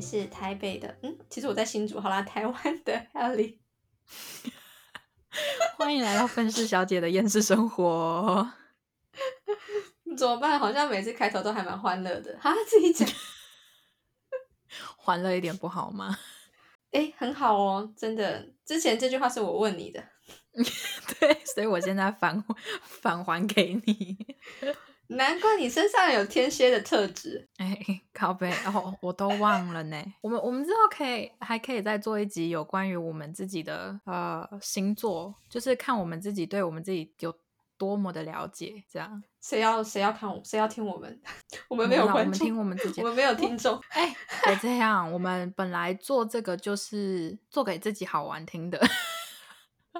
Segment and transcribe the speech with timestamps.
[0.00, 3.58] 是台北的，嗯，其实我在新竹，好啦，台湾的 Ellie，
[5.76, 8.52] 欢迎来到愤世小姐的厌世生活。
[10.16, 10.58] 怎么办？
[10.58, 13.08] 好像每次开头都还蛮欢乐的，哈，自己讲，
[14.96, 16.18] 欢乐一点不好吗？
[16.90, 18.48] 哎，很好哦，真的。
[18.64, 20.02] 之前这句话是我问你的，
[21.20, 22.42] 对，所以我现在返
[22.82, 24.16] 返还给你。
[25.12, 27.76] 难怪你身上有天蝎的特质，哎，
[28.12, 30.00] 靠背哦，我都忘了呢。
[30.22, 37.34] 我们我们之后可以还可以再做一集有关于我们自己的呃星座，就是看我们自己对我们自己有
[37.76, 38.84] 多么的了解。
[38.88, 41.20] 这样谁要谁要看我，谁要听我们？
[41.68, 43.80] 我们没有观众，我们听我们自己，我们没有听众。
[43.90, 48.80] 哎，别这样，我们本来做这个就是做给自己好玩听的。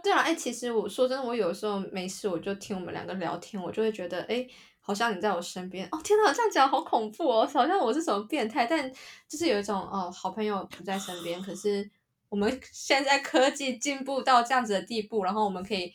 [0.04, 4.46] 对啊，哎，其实我说真的，我有时候没事我就听我们两个聊天，我就会觉得哎。
[4.90, 8.66] 好像你在我身边哦，天哪，这样讲好恐怖哦，好像我是什么变态。
[8.66, 8.92] 但
[9.28, 11.88] 就是有一种哦，好朋友不在身边，可是
[12.28, 15.92] 我们 现在科技进步到这样子的地步，然后我们可以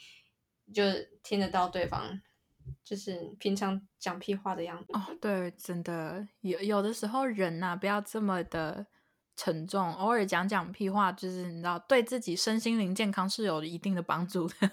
[0.74, 0.82] 就
[1.24, 2.22] 听得到对方
[2.86, 4.94] 就是平常讲屁话的样子。
[4.94, 8.86] 哦，对，真的有有的时候人呐，不要这么的
[9.36, 14.72] 沉重，偶尔讲讲屁话，就是你知道，对自己身心灵健康是有一定的帮助的。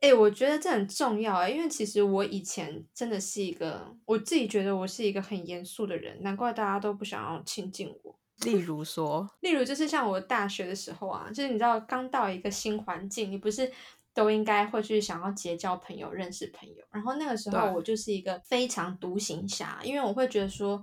[0.00, 8.18] 哎，我觉得这很重要啊，因为其实我以前真的是一个，我自己觉得我是一个很严肃的人，难怪大家都不想要亲近我。
[8.44, 13.70] 例如说，例如就是像我大学的时候啊，就是你知道刚到一个新环境，你不是
[14.12, 20.82] 都应该会去想要结交朋友、认识朋友，然后那个时候我就是一个非常独行侠，因为我会觉得说，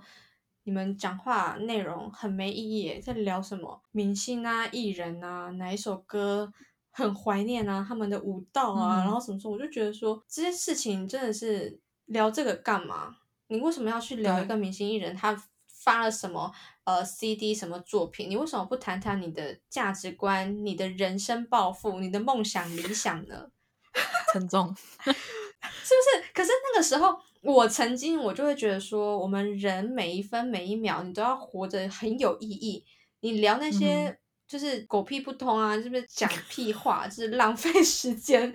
[0.64, 6.52] 你们讲话内容很没意义，在聊什么明星啊、艺人啊、哪一首歌。
[7.00, 13.16] 很怀念啊，他们的舞蹈啊，然后什么时候我就觉得说这些事情真的是聊这个干嘛？
[13.48, 16.52] 你为什么要去聊一个明星艺人他发了什么
[16.84, 18.30] 呃 CD 什么作品？
[18.30, 23.50] 你为什么不谈谈你的价值观、你的人生抱负、你的梦想理想呢？
[24.34, 26.24] 沉重， 是不是？
[26.34, 32.86] 可是那个时候我曾经我就会觉得说，我们人每一分每一秒你都要活着很有意义。
[33.22, 34.20] 你聊那些。
[34.50, 35.80] 就是狗屁不通啊！
[35.80, 37.08] 是不是讲屁话？
[37.08, 38.54] 就是浪费时间。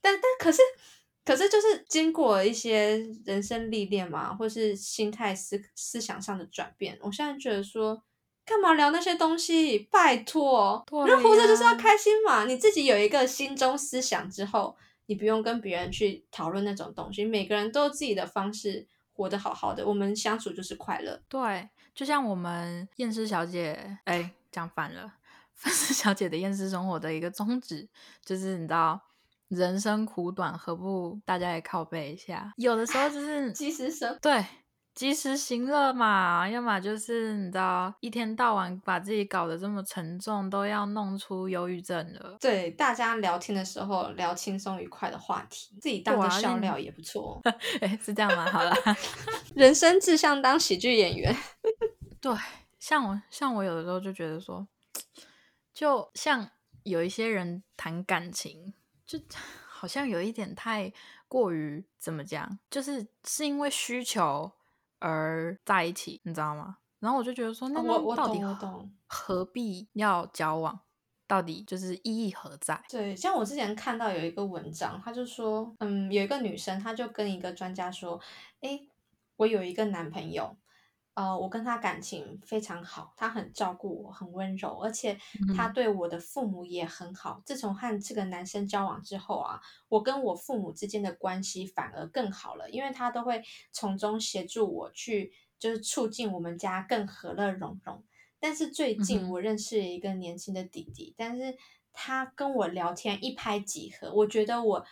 [0.00, 0.60] 但但可是
[1.24, 8.02] 可是就是经过一些人生历练嘛，或是心态思思想上的转变，我现在觉得说，
[8.44, 9.78] 干嘛聊那些东西？
[9.90, 12.44] 拜托，人活着就是要开心嘛！
[12.44, 14.76] 你自己有一个心中思想之后，
[15.06, 17.24] 你不用跟别人去讨论那种东西。
[17.24, 21.22] 每个人都有自己的方式活得好好的，我们相处就是快乐。
[21.28, 25.14] 对，就像我们验尸小姐，哎，讲反了。
[25.64, 27.88] 范氏小姐的厌世生活的一个宗旨，
[28.24, 29.00] 就是你知道，
[29.46, 32.52] 人生苦短，何不大家也靠背一下？
[32.56, 34.44] 有的时候就 是及时生，对，
[34.92, 36.48] 及时行乐嘛。
[36.48, 42.36] 要么就是你知道，一天到晚把自己搞得这么沉重，都要弄出忧郁症了。
[42.40, 47.40] 对，大家聊天的时候聊轻松愉快的话题，自己当个笑料也不错。
[47.80, 48.50] 哎，是这样吗？
[48.50, 48.74] 好了，
[49.54, 51.32] 人生志向当喜剧演员。
[52.20, 52.34] 对，
[52.80, 54.66] 像我，像我有的时候就觉得说。
[55.82, 56.48] 就像
[56.84, 58.72] 有一些人谈感情，
[59.04, 59.18] 就
[59.66, 60.92] 好像有一点太
[61.26, 64.52] 过于怎么讲，就是是因为需求
[65.00, 66.76] 而在一起，你知道吗？
[67.00, 70.78] 然后我就觉得说，那我到底懂何必要交往？
[71.26, 72.80] 到底就是意义何在？
[72.88, 78.20] 对，像我之前看到有一个文章，他就说，嗯，有一个女生，她就跟一个专家说，
[78.60, 78.88] 诶，
[79.34, 80.56] 我有一个男朋友。
[81.14, 85.18] 呃，我跟他感情非常好，他很照顾我，很温柔，而且
[85.54, 87.42] 他对我的父母也很好。
[87.44, 93.42] 自从和这个男生交往之后啊，我跟我父母之间的关系反而更好了，因为他都会
[93.72, 98.02] 从中协助我去，就是促进我们家更和乐融融。
[98.40, 101.56] 但是最近我认识了一个年轻的弟弟，但是
[101.92, 104.84] 他跟我聊天一拍即合，我觉得我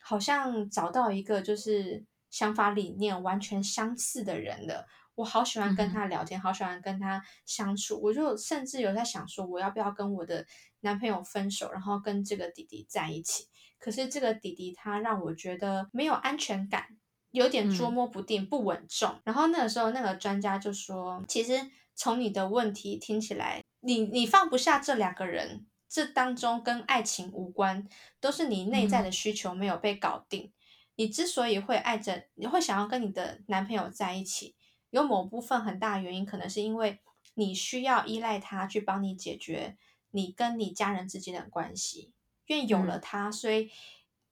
[0.00, 4.86] 好像找到一个就是想法理念完全相似的人了。
[5.16, 8.00] 我好喜欢跟他聊天，好喜欢跟他相处。
[8.00, 10.46] 我就甚至有在想说，我要不要跟我的
[10.80, 13.48] 男朋友分手，然后跟这个弟弟在一起？
[13.78, 16.96] 可是这个弟弟他让我觉得没有安全感，
[17.30, 19.18] 有点捉摸不定、不稳重。
[19.24, 27.88] 然后那个时候，那个专家就说，其实从你的问题听起来，你你放不下这两个人，这当中跟爱情无关，
[28.20, 30.52] 都是你内在的需求没有被搞定。
[30.96, 34.54] 你之所以会爱着，你会想要跟你的男朋友在一起。
[34.90, 37.00] 有某部分很大原因，可能是因为
[37.34, 39.76] 你需要依赖他去帮你解决
[40.10, 42.12] 你跟你家人之间的关系，
[42.46, 43.70] 因为有了他，所以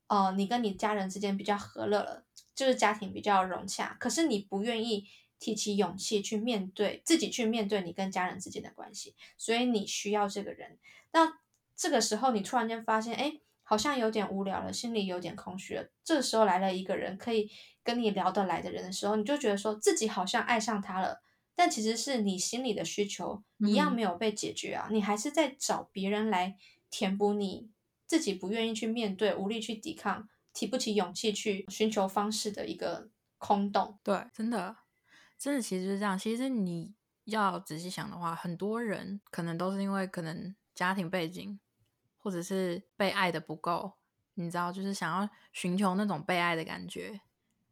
[0.06, 2.24] 呃，你跟你家人之间比较和乐了，
[2.54, 3.96] 就是家庭比较融洽。
[3.98, 5.06] 可是你不愿意
[5.38, 10.78] 提起勇气去面对自己，去面对你跟家人之间的关系，所以你需要这个人。
[11.12, 11.38] 那
[11.76, 15.88] 这个时候，你突然间发现，哎，好像有点无聊了，心里有点空虚了。
[16.04, 17.50] 这时候来了一个人，可以
[17.82, 21.22] 跟你聊得来的人的时候，你就觉得说自己好像爱上他了。
[21.56, 26.56] 但其实是你心里的需求一样没有被解决啊，你还是在找别人来
[26.90, 27.70] 填补你
[28.06, 33.08] 自己不愿意去面对、无力去抵抗、提不起勇气去寻求方式的一个
[33.38, 33.98] 空洞。
[34.02, 34.76] 对，真的，
[35.38, 36.18] 真的其实是这样。
[36.18, 36.92] 其实你
[37.26, 41.60] 要仔细想的话，很多人可能都是因为可能家庭背景，
[42.24, 43.92] 或者是被爱的不够，
[44.34, 47.20] 你知道，就是想要寻求那种被爱的感觉，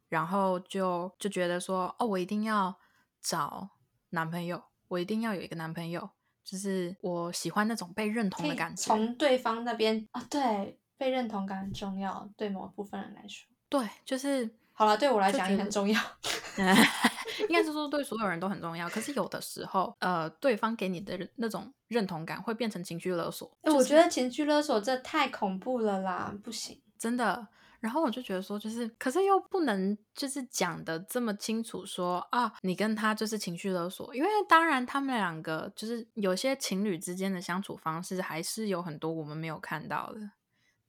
[0.07, 2.79] 然后就就觉得说，哦，我一定要。
[3.25, 3.69] 找
[4.09, 6.09] 男朋友，我一定要有一个男朋友，
[6.43, 8.83] 就是我喜欢那种被认同的感觉。
[8.83, 15.97] 从对方那边啊，对，被认同感很重要，对某部分人来说，对，就是好了，对我来讲也很重要。
[17.41, 18.89] 应该是说对所有人都很重要。
[18.89, 23.51] 可是有的时候，呃，对方给你的那种认同感会变成情绪勒索。
[23.61, 27.47] 哎，我觉得情绪勒索这太恐怖了啦，不行，真的。
[27.79, 40.31] 然后我就觉得说，就是，可是又不能就是讲的这么清楚，说啊，你跟他就是情绪勒索，因为当然他们两个就是有些情侣之间的相处方式还是有很多我们没有看到的。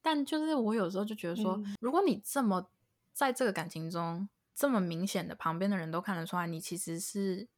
[0.01, 2.65] 但就是我有时候就觉得说，如果你这么
[3.13, 7.49] 在这个感情中这么明显的，旁边的人都看得出来，你其实是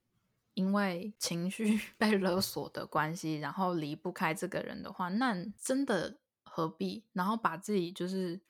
[0.55, 7.05] 因为 情绪被勒索的关系，然后离不开这个人的话，那真的何必？
[7.13, 8.41] 然后把自己就是。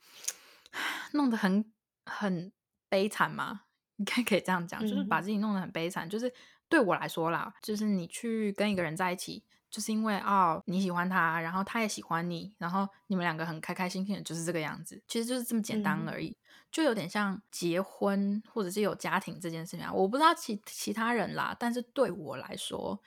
[1.12, 1.72] 弄得很
[2.04, 2.52] 很
[2.90, 3.62] 悲惨吗？
[3.96, 6.06] 应该可以这样讲，就是把自己弄得很悲惨。
[6.10, 6.30] 就是
[6.68, 9.42] 对我来说啦，就是你去跟一个人在一起，
[9.76, 15.02] 就是因为哦你喜欢他，然后他也喜欢你，然后你们两个很开开心心的，就是这个样子。
[15.06, 16.34] 其实就是这么简单而已，
[16.72, 19.92] 就有点像结婚或者是有家庭这件事情啊。
[19.92, 22.98] 我不知道其其他人啦，但是对我来说，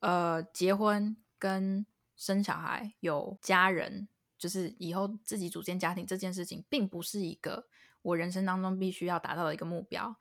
[0.00, 1.86] 呃，结婚跟
[2.16, 4.08] 生小孩有家人。
[4.40, 7.66] 就是以后自己组建家庭这件事情，并不是一个
[8.00, 10.16] 我人生当中必须要达到的一个目标。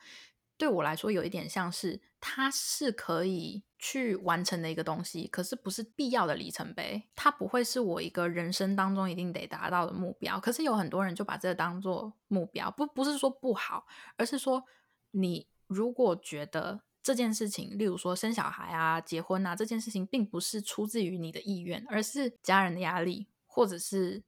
[0.57, 7.03] 对我来说，有一点像是它是可以去完成的一个东西，可是不是必要的里程碑。
[7.15, 10.39] 它不会是我一个人生当中一定得达到的目标。
[10.39, 13.85] 可是有很多人就把这个当做目标，不不是说不好，
[14.17, 14.63] 而是说
[15.11, 23.27] 你如果觉得这件事情，例如说生小孩啊、结婚啊这件事情，并不是出自于你的意愿，而是家人的压力。
[23.51, 24.23] 或者是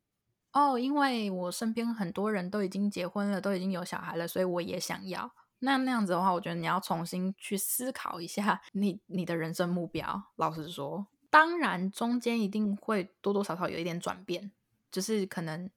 [0.52, 5.32] 哦，因为我身边很多人都已经结婚了，都已经有小孩了，所以我也想要。
[5.64, 10.24] 那那样子的话，我觉得你要重新去思考一下你你的人生目标。
[10.36, 14.52] 老实说，当然中间一定会多多少少有一点转变，
[14.92, 15.70] 就是可能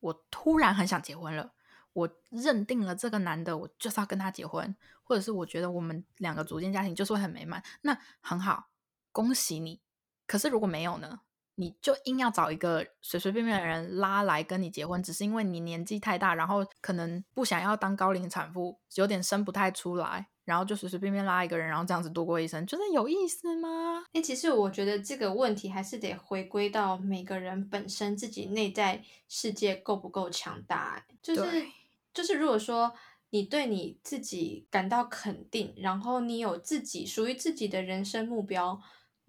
[0.00, 1.52] 我突然很想结婚了，
[1.92, 4.74] 我认定了这个男的，我就是要跟他结婚，
[5.04, 8.68] 或者是我觉得我们两个组建家庭就是会很美满，那很好，
[9.12, 9.80] 恭喜你。
[10.26, 11.20] 可是如果没有呢？
[11.60, 24.04] 你就硬要找一个随随便便的人拉来跟你结婚，只是因为你年纪太大，然后可能不想要当高龄产妇，有点生不太出来，然后就随随便便拉一个人，然后这样子度过一生，真的有意思吗？
[24.12, 31.04] 哎，其实我觉得这个问题还是得回归到每个人本身自己内在世界够不够强大。
[31.20, 31.66] 就是
[32.14, 32.92] 就是，如果说
[33.30, 38.80] 你对你自己感到肯定，然后你有自己属于自己的人生目标。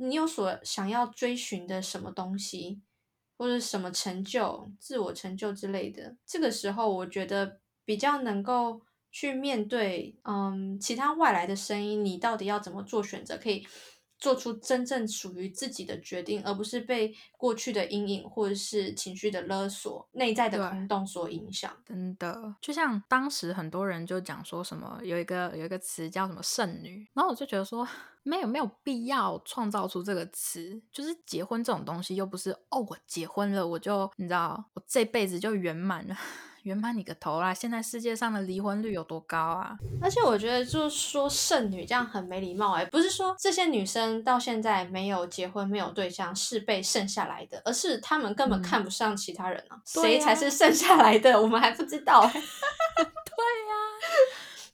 [0.01, 2.81] 你有所想要追寻的什么东西，
[3.37, 13.67] 或者什么成就、自我成就之类的，这个时候我觉得比较能够去面对，嗯，其他外来的声音，你到底要怎么做选择，可以。
[14.19, 21.71] 做出真正属于自己的决定，而不是被过去的阴影或者是情绪的勒索、内在的空洞所影响。
[21.85, 27.87] 真的，就像当时很多人就讲说什么有一个有一个词叫什么“剩女”，然后我就觉得说
[28.23, 36.17] 没有没有必要创造出这个词，就是结婚这种东西又不是哦，我结婚了我就你知道我这辈子就圆满了。
[36.63, 37.53] 圆满你个头啦！
[37.53, 39.77] 现在世界上的离婚率有多高啊？
[40.01, 49.81] 而且我觉得，就是说剩女这样很没礼貌哎，不是说这些女生到现在没有结婚、没有对象是被剩下来的，而是她们根本看不上其他人啊。
[49.85, 51.41] 谁才是剩下来的？
[51.41, 52.21] 我们还不知道。
[52.29, 53.73] 对呀，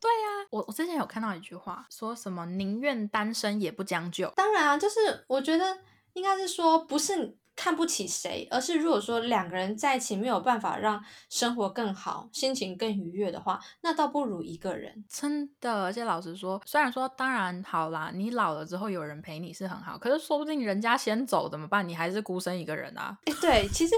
[0.01, 0.47] 对呀。
[0.49, 4.27] 我我之前有看到一句话，说什么宁愿单身也不将就。
[4.35, 5.77] 当然啊，就是我觉得
[6.13, 7.37] 应该是说不是。
[7.55, 15.05] 看不起谁，而是如果说两个人在一起没有办法让生活更好、心情更愉悦的话，那倒不如一个人。
[15.09, 21.87] 真的，而且老实说，虽然说当然好啦，你老了之后有人陪你是很好，可是说不定人家先走怎么办？
[21.87, 23.17] 你还是孤身一个人啊？
[23.41, 23.95] 对，其实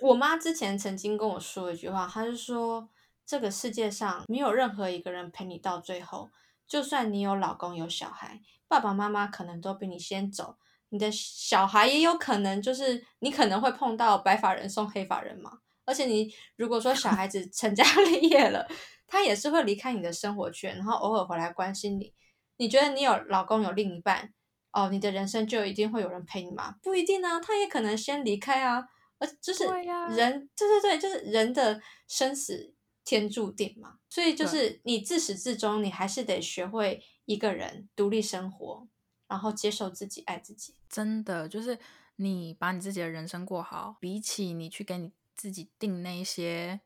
[0.00, 2.88] 我妈之前曾经跟我说一句话，她是说
[3.26, 6.30] 这个世界上没有任何一个人陪你到最后。
[6.68, 10.56] 就算你有老公有小孩，爸爸妈妈可能都比你先走，
[10.90, 15.58] 你的小孩也有可能就是你可能会碰到白发人送黑发人嘛。
[15.84, 18.66] 而且你如果说小孩子成家 立业了，
[19.06, 22.12] 他也是会离开你的生活圈，然后偶尔回来关心你。
[22.56, 24.32] 你觉得你有老公有另一半，
[24.72, 26.74] 哦，你的人生就一定会有人陪你吗？
[26.82, 28.82] 不一定啊，他也可能先离开啊。
[29.18, 32.74] 而就是人，对对对，就是人的生死
[33.04, 33.96] 天注定嘛。
[34.10, 38.88] 所以就是你自始至终，你还是得学会一个人独立生活，
[39.28, 40.74] 然后接受自己，爱自己。
[40.88, 41.78] 真的，就是
[42.16, 46.80] 你把你自己的人生过好，比起你去给你自己定那些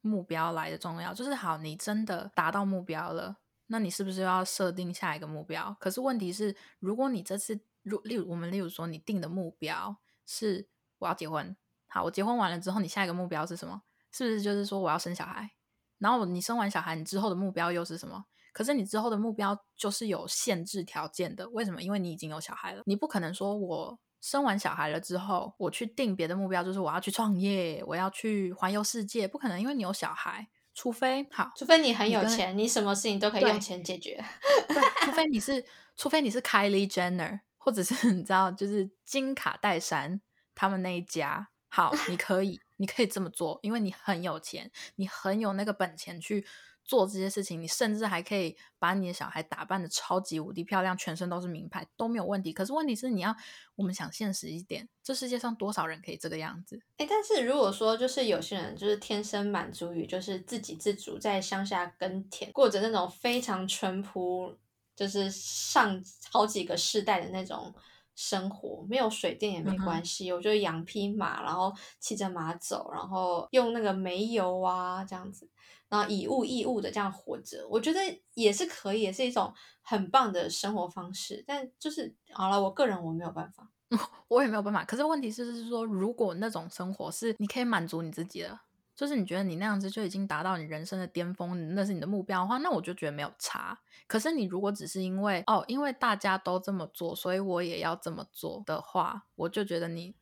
[0.00, 1.12] 目标来的重要。
[1.12, 3.36] 就是好，你真的达到目标了。
[3.66, 5.74] 那你是不是要设定下一个目标？
[5.80, 9.96] 可是问题是，如果你这次，如例如我们例如说，你定的目标
[10.26, 10.68] 是
[10.98, 11.56] 我要结婚，
[11.86, 13.82] 好，我结婚完了之后，你下一个目标是什么？
[14.10, 15.52] 是不是就是说我要生小孩？
[15.98, 18.26] 然后你生完小孩，你之后的目标又是什么？
[18.52, 21.82] 可是你之后的目标就是有限制条件的，为什么？
[21.82, 30.48] 因为你已经有小孩了，你不可能说我生完小孩了之后，我去定别的目标，就是我要去创业，我要去环游世界，不可能，因为你有小孩。
[30.74, 34.24] 除非好，除非你很有钱，你什么事情都可以用钱解决。
[34.68, 35.62] 对，除非你 是，
[35.98, 40.22] 除非你是 Kylie Jenner，或者是 你知道，就是金卡戴珊
[40.54, 41.48] 他们那一家。
[41.68, 46.46] 好，你可以，你可以这么做，因为你很有钱，你很有那个本钱去。
[46.84, 52.52] 做这些事情，你甚至还可以把你的小孩打扮的超级无敌漂亮，全身都是名牌都没有问题。
[52.52, 53.34] 可是问题是，你要
[53.76, 56.80] 我们想现实一点，这世界上多少人可以这个样子？
[56.96, 64.54] 哎，但是如果说就是有些人就是天生满足于就是自给自足，在乡下耕田，过着那种非常淳朴，
[64.96, 67.72] 就是上好几个世代的那种
[68.14, 75.48] 生活，没有水电也没关系，我就养匹马，然后骑着马走，然后用那个煤油啊这样子。
[75.92, 78.00] 然后以物易物的这样活着，我觉得
[78.32, 81.44] 也是可以，也是一种很棒的生活方式。
[81.46, 83.70] 但就是好了，我个人我没有办法，
[84.28, 84.82] 我也没有办法。
[84.86, 88.58] 可是问题是，是说如果那种生活是你可以满足你自己的，
[88.96, 93.78] 就是你觉得你那样子就已经达到你人生的巅峰，那是你的目标的话，那我就觉得没有差。
[94.06, 100.14] 可是你如果只是因为哦，因为大家都这么做，所以我也要这么做的话，我就觉得你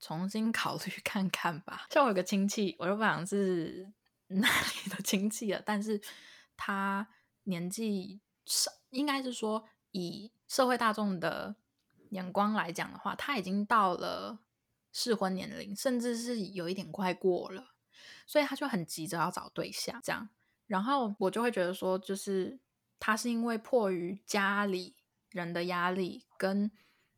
[0.00, 1.86] 重新考虑看看吧。
[1.94, 3.92] 像我有个亲戚，我就不想是。
[4.40, 6.00] 那里的亲戚了，但是
[6.56, 7.08] 他
[7.44, 11.56] 年纪上，应该是说以社会大众的
[12.10, 14.40] 眼光来讲的话，他已经到了
[14.92, 17.74] 适婚年龄，甚至是有一点快过了，
[18.26, 20.28] 所以他就很急着要找对象，这样。
[20.66, 22.60] 然后我就会觉得说，就是
[22.98, 24.96] 他是因为迫于家里
[25.30, 26.70] 人的压力，跟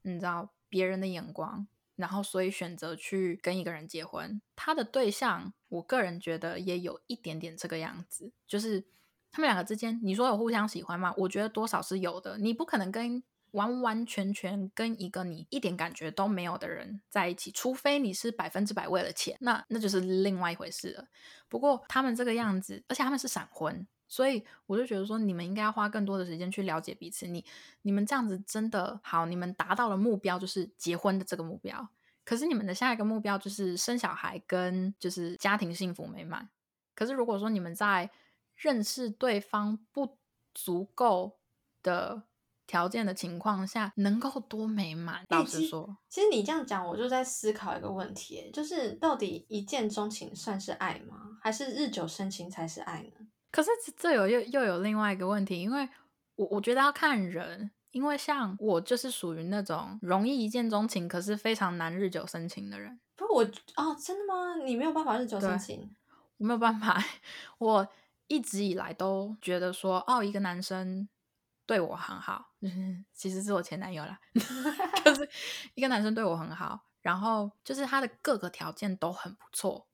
[0.02, 1.66] 你知道别人的眼光。
[1.96, 4.40] 然后，所以选择去跟一个人结婚。
[4.56, 8.84] 他的对象，我个人觉得也有一点点这个样子，就是
[9.30, 11.14] 他们两个之间，你说有互相喜欢吗？
[11.16, 12.38] 我觉得多少是有的。
[12.38, 13.22] 你不可能跟
[13.52, 21.06] 完完全全跟一个你一点感觉都没有的人在一起，除非你是百分之百为了钱，那那就是另外一回事了。
[21.48, 23.86] 不过他们这个样子，而且他们是闪婚。
[24.08, 27.26] 所以我就觉得说，你们应该要花更多的时间去了解彼此。
[27.26, 27.44] 你、
[27.82, 31.88] 你们这样子真的好，你们达到了目标，就是结婚的这个目标。
[32.24, 36.48] 可是你们的下一个目标就是生小孩跟就是家庭幸福美满。
[36.94, 38.10] 可是如果说你们在
[38.56, 40.16] 认识对方不
[40.54, 41.38] 足够
[41.82, 42.22] 的
[42.66, 45.22] 条件的情况下，能够多美满？
[45.28, 51.38] 老实说，其实你这样讲，我就在思考一个问题，就是到底一见钟情算是爱吗？
[51.42, 53.26] 还是日久生情才是爱呢？
[53.54, 55.88] 可是这有又又有另外一个问题，因为
[56.34, 62.98] 我我觉得要看人，因为像我就是属于那种容易一见钟情，可是非常难日久生情的人。
[63.14, 63.44] 不是，我
[63.76, 64.56] 哦，真的吗？
[64.64, 65.94] 你没有办法日久生情？
[66.38, 67.00] 我没有办法。
[67.58, 67.86] 我
[68.26, 71.08] 一直以来都觉得说，哦，一个男生
[71.64, 72.50] 对我很好，
[73.14, 74.18] 其实是我前男友啦，
[75.04, 75.28] 就是
[75.74, 79.86] 一个男生对我很好，然后就是他的各个条件都很不错。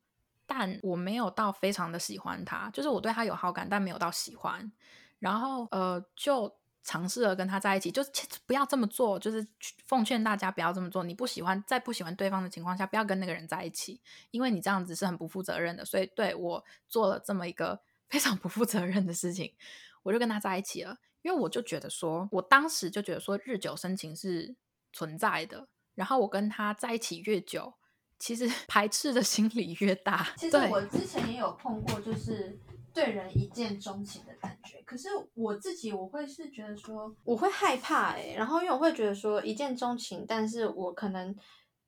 [0.52, 4.72] 但我没有到非常的喜欢他，就是我对他有好感，但没有到喜欢。
[5.20, 6.52] 然后呃，就
[6.82, 8.10] 尝试了跟他在一起，就是
[8.46, 9.46] 不要这么做，就是
[9.86, 11.04] 奉劝大家不要这么做。
[11.04, 14.00] 你不喜欢，在不喜欢对方的情况下，不要跟那个人在一起，
[14.32, 15.84] 因为你这样子是很不负责任的。
[15.84, 19.54] 所以对我做了这么一个非常不负责任的事情，
[20.02, 20.96] 我就跟他在一起了。
[21.22, 24.56] 因为我就觉得说，我当时就觉得说，日久生情是
[24.92, 25.68] 存在的。
[25.94, 27.74] 然后我跟他在一起越久。
[28.20, 30.32] 其实 排斥的心理越大。
[30.36, 32.56] 其实我之前也有碰过，就是
[32.94, 34.80] 对人一见钟情的感觉。
[34.82, 41.34] 可是我自己我会是觉得说，我会害怕哎，然后因为我会觉得说一见钟情，但是我可能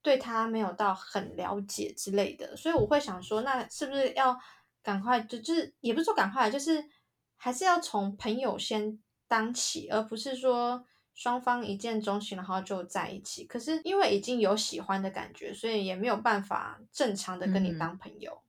[0.02, 4.36] 对他没有到很了解之类的，所以我会想说，那是不是要
[4.82, 6.82] 赶快就就是也不是说赶快，就是
[7.36, 8.98] 还是要从朋友先。
[9.28, 10.84] 当起，而不是说
[11.14, 13.44] 双方一见钟情，然后就在一起。
[13.44, 18.42] 可是因为已经有喜欢的感觉，所以也没有办法正常的跟你当朋友，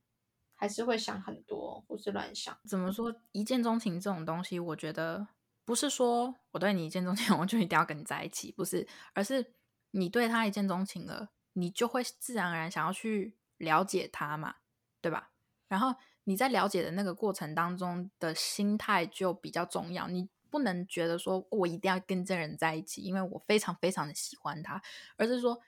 [0.55, 2.57] 还是会想很多，胡思乱想。
[2.67, 5.27] 怎么说一见钟情这种东西，我觉得
[5.65, 9.53] 不是说我对你一见钟情， 我就一定要跟你在一起，不是，而是
[9.91, 14.55] 你对他一见钟情了，你就会自然而然想要去了解他嘛，
[15.01, 15.31] 对吧？
[15.67, 24.79] 然后你在了解的那个过程当中的心态就比较重要，你不能觉得说我一定要跟这人在一起，因为我非常非常的喜欢他，
[25.17, 25.59] 而是说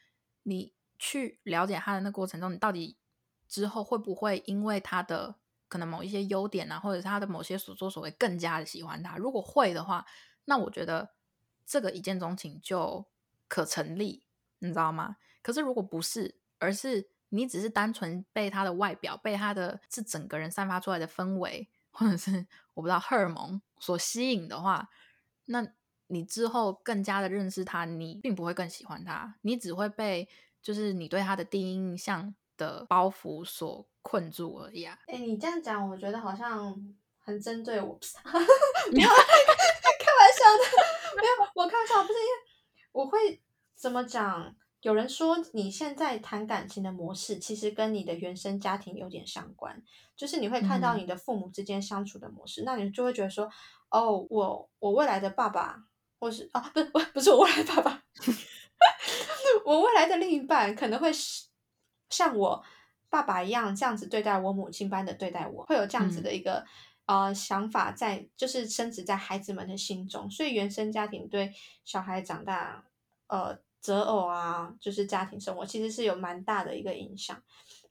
[0.43, 2.95] 你去了解他的那过程中，你到底
[3.47, 5.37] 之后会不会因为他的
[5.67, 9.17] 可能某一些优点啊，或者是他的某些所作所为更加的喜欢他？
[9.17, 10.05] 如果会的话，
[10.45, 11.09] 那我觉得
[11.65, 13.03] 这个一见钟情就
[13.47, 14.23] 可成立，
[14.59, 15.17] 你知道吗？
[15.41, 24.89] 可是如果不是，而是你只是单纯被他的外表、被他的是整个人散发出来的氛围，或者是我不知道荷尔蒙所吸引的话，
[25.45, 25.65] 那
[26.07, 30.27] 你之后更加的认识他，你并不会更喜欢他，你只会被
[30.61, 34.99] 就是你对他的第一印象的包袱所困住而已啊！
[35.07, 36.75] 哎，你这样讲，我觉得好像
[37.19, 37.97] 很针对我，
[38.91, 42.31] 没有 开玩笑的，没有我开玩笑，不是因为
[42.91, 43.41] 我会
[43.73, 44.53] 怎么讲？
[44.85, 49.81] 有人说，你现在谈感情的模式，其实跟你的原生家庭有点相关，
[50.15, 53.49] 就是你会看到你的父母之间相处的模式，那你就会觉得说，
[53.89, 55.83] 哦，我我未来的爸爸，
[56.19, 58.03] 或是啊，不是不不是我未来的爸爸，
[59.65, 61.09] 我未来的另一半可能会
[62.11, 62.63] 像我
[63.09, 66.63] 爸爸一样这样子对待我母亲般的对待我，会有这样子的一个
[67.07, 71.51] 呃想法在，就是升值在孩子们的心中，所以原生家庭对
[71.83, 72.85] 小孩长大，
[73.25, 73.57] 呃。
[73.85, 77.39] 择偶啊，就是家庭生活，其实是有蛮大的一个影响。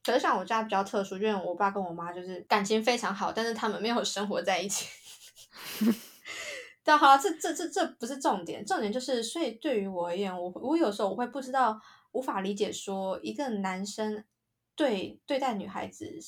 [0.02, 4.88] 可是像我家比较特殊，因为我爸跟我妈就是感情非常好，但是他们没有 生活在一起。
[6.82, 11.80] 但好，这这这这不是重点，重点就是，所以对于我而言，我我有时候我会不知道，
[12.10, 14.24] 无法理解说一个男生
[14.74, 16.18] 对对待女孩子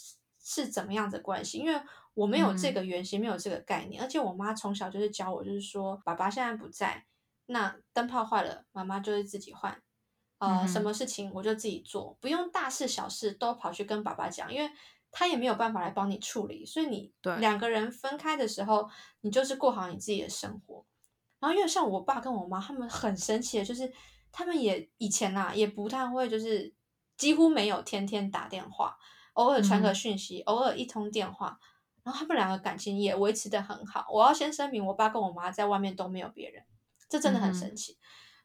[0.40, 1.82] 是怎么样的关系，因为
[2.14, 7.04] 我没有这个原型，没有这个概念，而且我妈从小就是教我，就是说爸爸现在不在。
[7.46, 9.80] 那灯泡坏了，妈妈就是自己换，
[10.38, 14.70] 呃，什么事情我就自己做，不用大事小事都跑去跟爸爸讲，因为
[15.10, 16.66] 他也没有办法来帮你处理。
[16.66, 20.84] 所以你两个人分开的时候，你就是过好你自己的生活。
[21.38, 23.92] 然后因为像我爸跟我妈，他们很神奇的，就是
[24.32, 26.74] 他们也以前呐也不太会，就是
[27.16, 28.96] 几乎没有天天打电话，
[29.34, 31.58] 偶尔传个讯息，偶尔一通电话，
[32.02, 34.06] 然后他们两个感情也维持的很好。
[34.10, 36.64] 我要先声明，我爸跟我妈在外面都没有别人。
[37.08, 37.96] 这真的很神奇，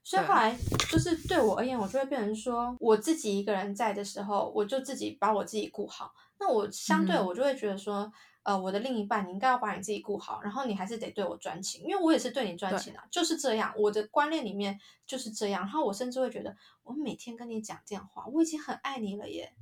[0.04, 0.56] 所以后来
[0.90, 6.14] 就是对我而言，我就会变成说，我自己一个人在的时候，我就自己把我自己顾好。
[6.40, 8.12] 那我相对我就会觉得说，
[8.44, 13.74] 呃，我的另一半，你应该要把你自己顾好，然后你还是得对我专情，因为我也是对你专情啊，就是这样。
[13.78, 15.62] 我的观念里面就是这样。
[15.62, 19.54] 然后我甚至会觉得，我每天跟你讲电话，我已经很爱你了耶。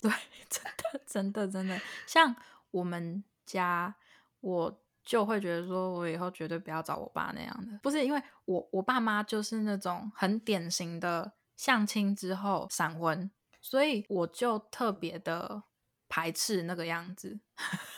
[0.00, 0.10] 对，
[0.48, 2.34] 真的，真的，真的，像
[2.70, 3.94] 我们家
[4.40, 4.80] 我。
[5.04, 15.64] 就会觉得说，我以后绝对不要找我爸那样的，不是因为我我爸妈就是那种很典型的相亲之后闪婚，所以我就特别的
[16.08, 17.38] 排斥那个样子。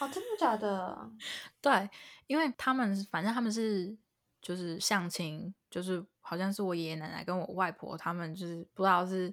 [0.00, 1.10] 哦，真的假的？
[1.62, 1.88] 对，
[2.26, 3.96] 因为他们反正他们是
[4.42, 9.32] 就是相亲，就是好像是我爷爷奶奶跟我外婆他们就是不知道是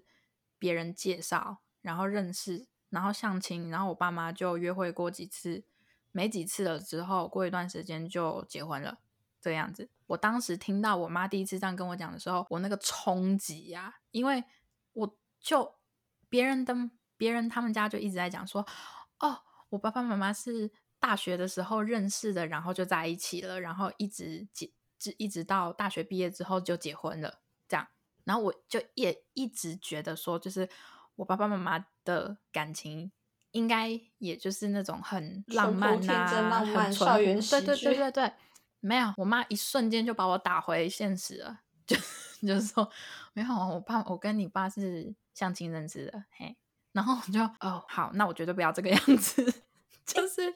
[0.59, 5.65] 别人介绍，然后认识，然后相亲，然后我爸妈就约会过几次。
[6.13, 8.99] 没几次了之后，过一段时间就结婚了，
[9.41, 9.89] 这个样子。
[10.06, 14.43] 我当时听到我妈第一次这样跟我讲的时候，我那个冲击呀，因为
[14.93, 15.76] 我就
[16.30, 16.76] 别人的
[17.17, 18.65] 别人他们家就一直在讲说，
[19.19, 24.71] 哦，我爸爸妈妈是大学的时候认识的，然后就在一起了，然后一直结，
[25.17, 27.88] 一直到大学毕业之后就结婚了，这样。
[28.23, 30.69] 然后我就也一直觉得说，就是
[31.15, 33.12] 我爸爸妈妈的感情。
[33.54, 38.34] 应该也就是那种很浪漫呐，很校园对对对对对，
[38.80, 41.96] 没有，我妈一瞬间就把我打回现实了，就
[42.42, 42.89] 就是说
[43.34, 46.58] 没有，我爸我跟你爸是相亲认识的，嘿，
[46.92, 49.44] 然后我就哦好，那我绝对不要这个样子，
[50.06, 50.54] 就是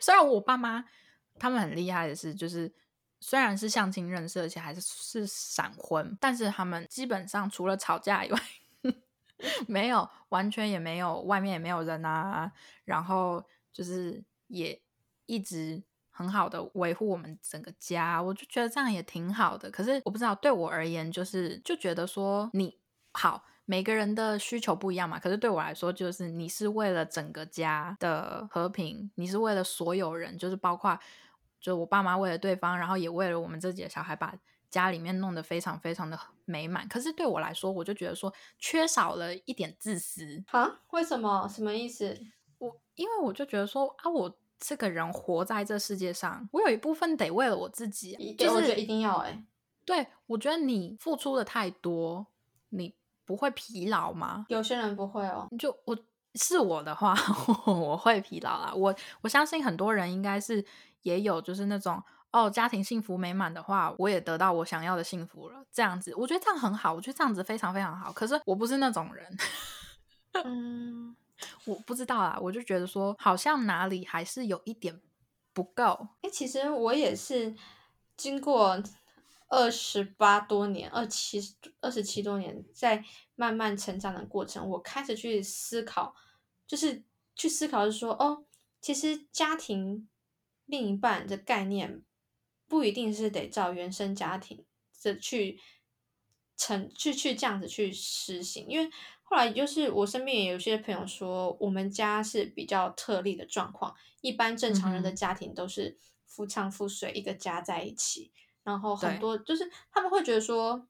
[0.00, 0.84] 虽然我爸妈
[1.38, 2.72] 他们很厉害的是，就是
[3.20, 8.40] 虽然是相亲认识，而且还是是闪婚，但是他们基本上除了吵架以外。
[9.66, 12.50] 没有，完全也没有，外面也没有人啊。
[12.84, 14.80] 然后就是也
[15.26, 19.70] 一直很好的维护我们整个家，我就觉得这样也挺好的。
[19.70, 22.78] 可是我不知道对我而言，就是就觉得说你
[23.12, 25.18] 好，每个人的需求不一样嘛。
[25.18, 30.98] 可是对我来说，就是你是为了整个家的和平，你是为了所有人，就是包括
[31.60, 34.34] 就我爸妈为了对方，然后也为了我们自己的小孩，把
[34.70, 36.88] 家里面弄得非常非常的美满。
[36.88, 40.42] 可是对我来说，我就觉得说缺少了一点自私。
[40.50, 40.80] 啊？
[40.90, 41.48] 为什么？
[41.48, 42.18] 什么意思？
[42.58, 49.44] 我因为我就觉得说啊，我这个人活在这世界上，我有一部分得为了我自己，就是我觉得一定要哎。
[49.84, 52.26] 对，我觉得你付出的太多，
[52.70, 54.44] 你不会疲劳吗？
[54.48, 55.48] 有些人不会哦。
[55.58, 55.96] 就我
[56.34, 57.14] 是我的话，
[57.66, 58.74] 我会疲劳啊。
[58.74, 60.64] 我我相信很多人应该是
[61.02, 65.64] 也有，就是那种哦，家庭幸福美满的话，我也得到我想要的幸福了。
[65.72, 68.12] 这样子，我觉得这样很好，我觉得这样子非常非常好。
[68.12, 69.36] 可是我不是那种人，
[70.44, 71.16] 嗯，
[71.66, 75.00] 我不知道啊，我就觉得说，好像哪里还是有一点
[75.52, 76.08] 不够。
[76.22, 77.54] 哎，其实我也是
[78.16, 78.82] 经过。
[79.50, 83.02] 二十八多年，二七二十七多年，在
[83.34, 86.14] 慢慢成长的过程，我开始去思考，
[86.66, 87.02] 就是
[87.34, 88.44] 去思考，是说，哦，
[88.82, 90.06] 其实家庭
[90.66, 92.02] 另一半的概念
[92.68, 94.64] 不一定是得照原生家庭
[95.02, 95.58] 的去
[96.56, 98.90] 成去去这样子去实行，因为
[99.22, 108.32] 后来就是我身边也有些朋友说，我们家是比较特例的状况，一般正常人的家庭都是夫唱妇随一个家在一起。
[108.62, 110.86] 然后很多就是他们会觉得说，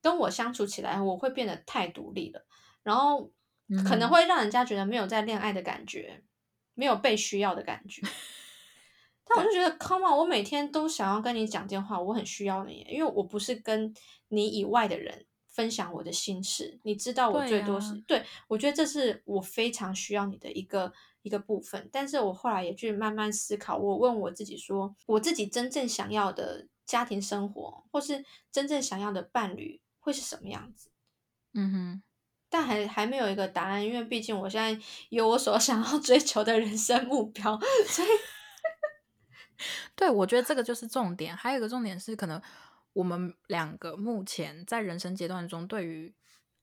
[0.00, 2.46] 跟我相处起来，我会变得太独立了，
[2.82, 3.30] 然后
[3.86, 6.22] 可能会让人家觉得没有在恋爱的感觉，
[6.72, 8.00] 没有被需要的感觉。
[9.34, 13.94] 但我就觉得，Come on，我每天都想要跟你讲电话，我很需要你，因为我不是跟
[14.28, 21.88] 你以外的人分享我的心事，你知道我最多是对，我觉得这是我非常需要你的一个一个部分。
[21.92, 26.66] 但是我后来也去慢慢思考，我问我自己说，我自己真正想要的。
[26.86, 30.90] 家庭生活，或是真正想要的伴侣会是什么样子？
[31.54, 32.02] 嗯哼，
[32.48, 34.76] 但还还没有一个答案，因为毕竟我现在
[35.08, 38.08] 有我所想要追求的人生目标， 所以，
[39.94, 41.36] 对我觉得这个就是重点。
[41.36, 42.40] 还有一个重点是，可能
[42.92, 46.14] 我们两个目前在人生阶段中，对于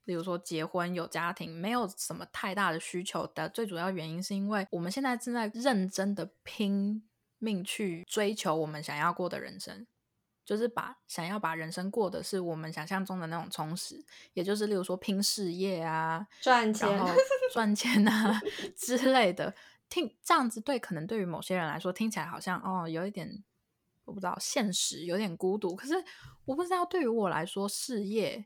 [0.04, 3.50] 比如说结婚有家庭，没有什么太大的需求的。
[3.50, 7.08] 最主要原因是因为我们现在正在认真的拼
[7.40, 9.86] 命去追求我们想要过的人生。
[10.46, 16.88] 就是把想要把人生过的是我们想象中的那种充实，也就是例如说拼事业啊，赚钱，
[17.52, 18.42] 赚钱啊
[18.78, 19.54] 之类的。
[19.90, 23.44] 听这样子对，可能对于某些人来说听起来好像哦有一点
[24.06, 25.76] 我不知道现实，有点孤独。
[25.76, 25.94] 可是
[26.46, 28.46] 我不知道对于我来说，事业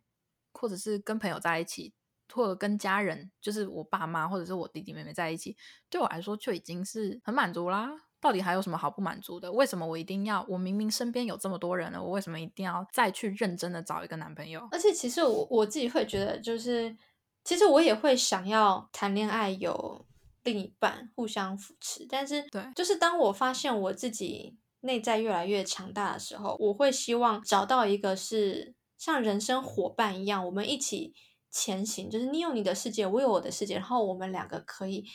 [0.53, 1.93] 或者是跟朋友在一起，
[2.33, 5.55] 或者跟家人，就是我爸妈或者是我弟弟妹妹在一起，
[5.89, 7.91] 对我来说就已经是很满足啦。
[8.19, 9.51] 到底还有什么好不满足的？
[9.51, 10.45] 为什么我一定要？
[10.47, 14.67] 我明明身边有这么多人了，我为什么一定要再去认真的找一个男朋友？
[14.71, 16.95] 而且其实我我自己会觉得，就是
[17.43, 20.05] 其实我也会想要谈恋爱，有
[20.43, 22.05] 另一半互相扶持。
[22.09, 31.13] 但是，对，就是当我发现我自己内在越来越强大的时候，我会希望找到一个是像人生伙伴一样，我们一起
[31.49, 32.09] 前行。
[32.09, 35.05] 就是你有你的世界，我有我的世界，然后我们两个可以。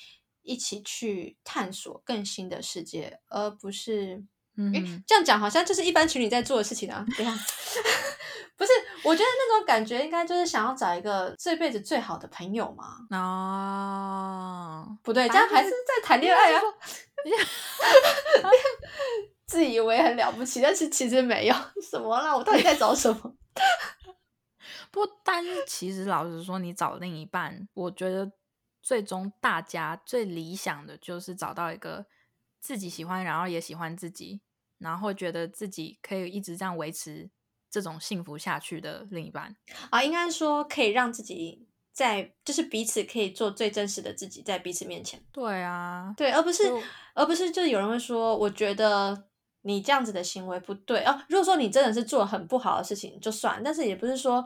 [0.49, 4.25] 一起去探索更新的世界，而不是，
[4.57, 7.05] 嗯，这样讲好像就是一般情侣在做的事情啊。
[7.17, 7.37] 对呀，
[8.57, 8.73] 不是，
[9.05, 13.07] 我觉得那种感觉应该就是想要找一个这辈子最好的朋友嘛。
[13.11, 16.63] 哦，不对，这样还是在谈恋爱啊。
[19.47, 22.37] 自以为很了不起，但是其实没有什么啦。
[22.37, 23.37] 我到底在找什么？
[24.91, 28.33] 不，但是其实老实说，你找另一半，我觉得。
[28.83, 32.07] 最终，大家最理想的就是找到一个
[32.61, 34.41] 自己喜欢，然后也喜欢自己，
[34.79, 37.29] 然后觉得自己可以一直这样维持
[37.77, 39.55] 这种幸福下去的另一半
[39.91, 40.03] 啊。
[40.03, 45.23] 应该说，可以让自己在，就是彼此可以做最真实的自己，在彼此面前。
[45.31, 46.63] 对啊，对，而不是，
[47.13, 49.27] 而不是，就是有人会说，我觉得
[49.61, 51.23] 你这样子的行为不对哦。
[51.29, 54.43] 如果说你真的是做很不好的事情，就算，但是也不是说，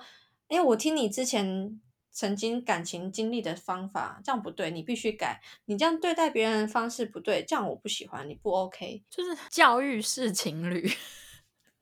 [0.49, 1.81] 因为我听你之前。
[2.13, 5.41] 曾经感情经历的方法这样不对，你必须改。
[5.67, 9.05] 你这样对待别人的方式不对，这样我不喜欢，你不 OK。
[9.09, 10.91] 就是教育式情侣，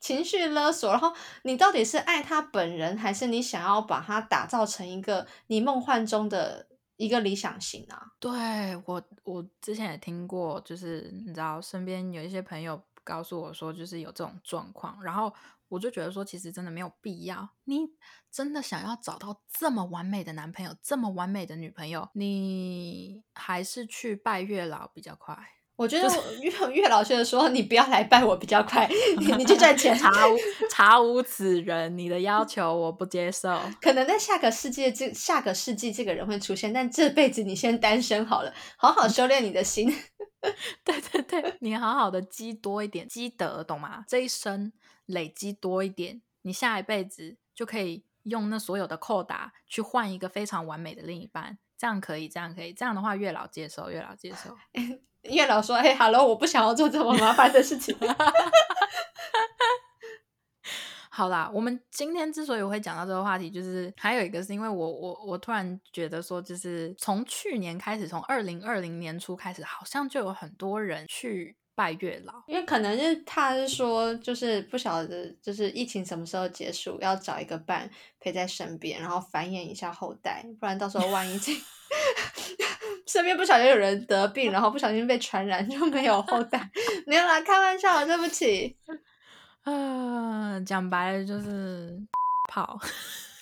[0.00, 0.90] 情绪勒索。
[0.90, 8.12] 然后你到底是爱他本人，还是你想要把他打造成一个你梦幻中的一个理想型啊？
[8.18, 15.32] 对我，我之前也听过，就是你知道，身边有一些朋友告诉我说，就是有这种状况，然后。
[15.70, 17.46] 我就觉得说，其实真的没有必要。
[17.64, 17.80] 你
[18.30, 25.57] 真的想要找到这么完美的男朋友，这么完美的女朋友，你还是去拜月老比较快。
[25.78, 26.08] 我觉得
[26.42, 28.84] 月月老却说，你不要来拜我比较快，
[29.20, 29.96] 你你去赚钱。
[29.96, 30.36] 查无
[30.68, 33.56] 查无此人，你的要求我不接受。
[33.80, 39.88] 可能在下个世界，这下个世纪这个人会出现，但这辈子你先单身好了，好好修炼你的心。
[40.82, 44.04] 对对对，你好好的积多一点积德，懂吗？
[44.08, 44.72] 这一生
[45.06, 54.56] 累积多一点，你下一辈子就可以用那所有的扣打去换一个非常完美的另一半，这样可以，这样可以，这样的话月老接受，月老接受。
[55.22, 57.96] 月老说：“哎，Hello，我不想要做这么麻烦的事情。
[61.10, 81.52] ”好啦，我们今天之所以会讲到这个话题，就是还有一个是因为我我我突然觉得说，就是从去年开始，从二零二零年初开始，好像就有很多人去拜月老，因为可能是他是说，就是不晓得就是疫情什么时候结束，要找一个伴陪在身边，然后繁衍一下后代，不然到时候万一这
[83.08, 86.70] 身边不小心有人得病，然后不小心被传染，就没有后代。
[87.06, 88.76] 没有啦，开玩笑，对不起。
[89.64, 91.98] 啊，讲白了就是
[92.50, 92.78] 跑。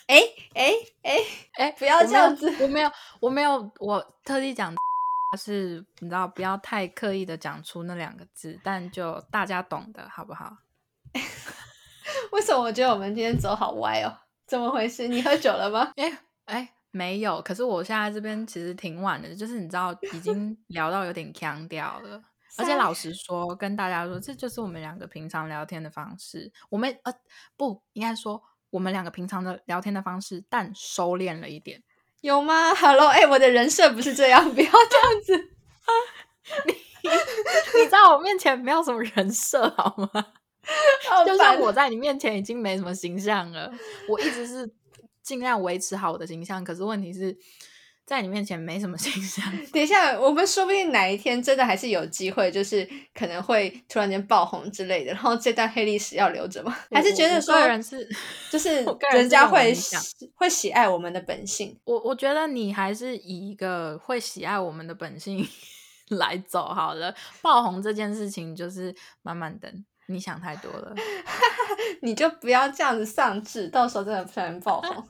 [0.07, 0.17] 哎
[0.55, 1.17] 哎哎
[1.59, 2.49] 哎，不要这样子！
[2.63, 4.73] 我没有，我没有，我特地讲
[5.37, 10.57] 是，你知道，不要太刻意的讲出那两个字，但就大家懂的好不好？
[12.31, 14.17] 为什么我觉得我们今天走好歪哦？
[14.47, 15.09] 怎么回事？
[15.09, 15.91] 你喝酒了吗？
[15.97, 17.43] 哎哎，没有。
[17.43, 22.23] 可是我现在这边其实挺晚的，就是你知道，已经 聊到有点腔调了。
[22.59, 26.51] 而且老实说，跟大家说，这就是我们两个平常聊天的方式。
[26.71, 27.13] 我们呃，
[27.55, 31.83] 不应该说我们两个平常的聊天的方式，但收敛了一点，
[32.23, 35.51] 有吗？Hello，哎，我的人设不是这样，不要这样子。
[36.67, 36.73] 你
[37.83, 40.27] 你在我面前没有什么人设好吗？
[41.27, 43.71] 就算我在你面前已经没什么形象了，
[44.09, 44.69] 我一直是
[45.27, 46.65] 尽量维持好我的形象。
[46.65, 47.37] 可是问题是。
[48.07, 49.45] 在你面前没什么形象。
[49.75, 55.13] 等一下，我们说不定哪一天真的还是有机会，就是可能会突然间爆红之类的。
[55.13, 56.73] 然后这段黑历史要留着吗？
[56.93, 58.09] 还是觉得说人是
[58.49, 59.75] 就是人家会
[60.37, 61.77] 会喜爱我们的本性？
[61.83, 65.45] 我我觉得你还是以一个会喜爱我们的本性
[66.11, 67.13] 来走好了。
[67.43, 70.95] 爆红这件事情就是慢慢等，你想太多了。
[72.03, 75.09] 你就不要这样子丧志，到时候真的突然爆红。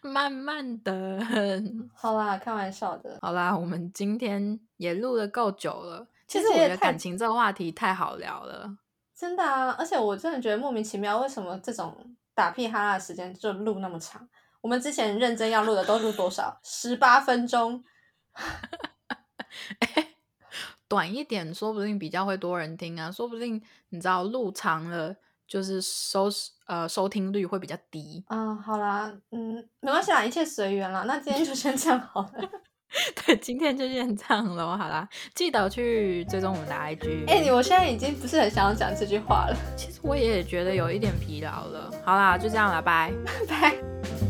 [0.00, 1.20] 慢慢的，
[1.94, 3.18] 好啦，开玩笑的。
[3.20, 6.06] 好啦，我们今天也录的够久了。
[6.26, 8.78] 其实我觉得感情这个话题太好聊了，
[9.14, 9.70] 真的啊！
[9.78, 14.26] 而且我真的觉得莫名其妙，为什么这种打屁哈啦的时间就录那么长？
[14.60, 16.58] 我们之前认真要录的都录多少？
[16.64, 17.84] 十八分钟。
[20.88, 23.10] 短一点，说不定比较会多人听啊。
[23.10, 25.16] 说不定你知道录长了。
[25.48, 26.28] 就是收
[26.66, 28.24] 呃收听率会比较低。
[28.30, 31.04] 嗯，好啦，嗯，没关系啦，一切随缘啦。
[31.06, 32.50] 那今天就先这样好了。
[33.24, 34.76] 对，今天就先这样了。
[34.76, 37.28] 好啦，记得去追踪我们的 IG。
[37.28, 39.56] 哎，你我现在已经不是很想要讲这句话了。
[39.76, 41.92] 其实我也觉得有一点疲劳了。
[42.04, 43.12] 好啦，就这样了， 拜
[43.48, 44.25] 拜。